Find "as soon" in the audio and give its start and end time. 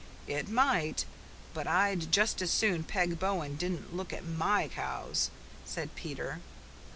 2.41-2.81